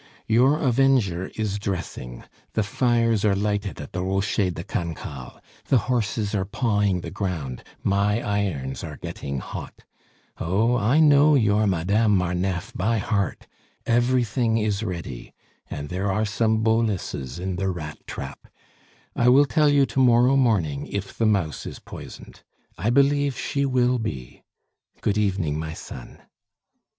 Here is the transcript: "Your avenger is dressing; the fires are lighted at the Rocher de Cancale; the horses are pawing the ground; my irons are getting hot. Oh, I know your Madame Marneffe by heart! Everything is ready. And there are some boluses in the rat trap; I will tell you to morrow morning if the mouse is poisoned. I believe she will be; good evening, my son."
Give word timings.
"Your 0.25 0.57
avenger 0.57 1.29
is 1.37 1.59
dressing; 1.59 2.23
the 2.53 2.63
fires 2.63 3.23
are 3.23 3.35
lighted 3.35 3.79
at 3.79 3.93
the 3.93 4.01
Rocher 4.03 4.49
de 4.49 4.63
Cancale; 4.63 5.39
the 5.65 5.77
horses 5.77 6.33
are 6.33 6.43
pawing 6.43 7.01
the 7.01 7.11
ground; 7.11 7.61
my 7.83 8.19
irons 8.19 8.83
are 8.83 8.97
getting 8.97 9.37
hot. 9.37 9.83
Oh, 10.39 10.75
I 10.75 10.99
know 10.99 11.35
your 11.35 11.67
Madame 11.67 12.17
Marneffe 12.17 12.73
by 12.73 12.97
heart! 12.97 13.45
Everything 13.85 14.57
is 14.57 14.81
ready. 14.81 15.35
And 15.69 15.89
there 15.89 16.11
are 16.11 16.25
some 16.25 16.63
boluses 16.63 17.37
in 17.37 17.57
the 17.57 17.69
rat 17.69 17.99
trap; 18.07 18.47
I 19.15 19.29
will 19.29 19.45
tell 19.45 19.69
you 19.69 19.85
to 19.85 19.99
morrow 19.99 20.35
morning 20.35 20.87
if 20.87 21.15
the 21.15 21.27
mouse 21.27 21.67
is 21.67 21.77
poisoned. 21.77 22.41
I 22.75 22.89
believe 22.89 23.37
she 23.37 23.67
will 23.67 23.99
be; 23.99 24.41
good 25.01 25.19
evening, 25.19 25.59
my 25.59 25.73
son." 25.75 26.23